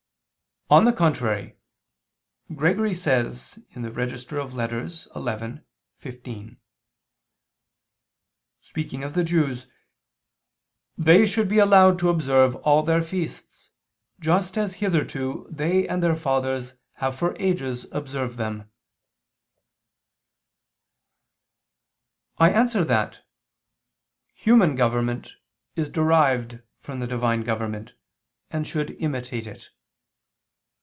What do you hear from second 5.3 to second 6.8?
can., Qui sincera] says,